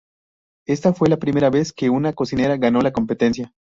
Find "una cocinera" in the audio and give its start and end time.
1.91-2.57